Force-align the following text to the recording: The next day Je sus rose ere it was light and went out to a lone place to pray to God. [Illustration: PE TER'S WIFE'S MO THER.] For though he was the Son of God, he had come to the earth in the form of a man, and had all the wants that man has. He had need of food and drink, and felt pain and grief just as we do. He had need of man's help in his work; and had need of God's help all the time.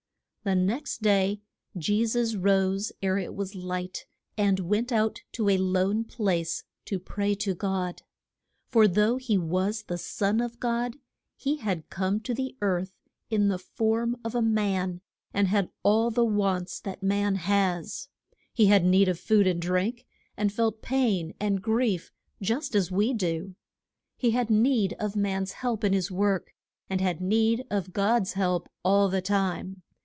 The 0.43 0.55
next 0.55 1.03
day 1.03 1.39
Je 1.77 2.03
sus 2.03 2.33
rose 2.33 2.91
ere 3.03 3.19
it 3.19 3.35
was 3.35 3.53
light 3.53 4.07
and 4.35 4.59
went 4.59 4.91
out 4.91 5.21
to 5.33 5.49
a 5.49 5.59
lone 5.59 6.03
place 6.03 6.63
to 6.85 6.97
pray 6.97 7.35
to 7.35 7.53
God. 7.53 8.01
[Illustration: 8.73 8.73
PE 8.73 8.73
TER'S 8.73 8.73
WIFE'S 8.73 8.73
MO 8.73 8.81
THER.] 8.81 8.89
For 8.89 8.95
though 9.11 9.17
he 9.17 9.37
was 9.37 9.83
the 9.83 9.97
Son 9.99 10.41
of 10.41 10.59
God, 10.59 10.95
he 11.35 11.57
had 11.57 11.89
come 11.91 12.19
to 12.21 12.33
the 12.33 12.57
earth 12.59 12.95
in 13.29 13.49
the 13.49 13.59
form 13.59 14.17
of 14.25 14.33
a 14.33 14.41
man, 14.41 15.01
and 15.31 15.47
had 15.47 15.69
all 15.83 16.09
the 16.09 16.25
wants 16.25 16.79
that 16.79 17.03
man 17.03 17.35
has. 17.35 18.07
He 18.51 18.65
had 18.65 18.83
need 18.83 19.09
of 19.09 19.19
food 19.19 19.45
and 19.45 19.61
drink, 19.61 20.07
and 20.35 20.51
felt 20.51 20.81
pain 20.81 21.35
and 21.39 21.61
grief 21.61 22.11
just 22.41 22.73
as 22.73 22.89
we 22.91 23.13
do. 23.13 23.53
He 24.17 24.31
had 24.31 24.49
need 24.49 24.93
of 24.93 25.15
man's 25.15 25.51
help 25.51 25.83
in 25.83 25.93
his 25.93 26.09
work; 26.09 26.51
and 26.89 26.99
had 26.99 27.21
need 27.21 27.63
of 27.69 27.93
God's 27.93 28.33
help 28.33 28.67
all 28.83 29.07
the 29.07 29.21
time. 29.21 29.83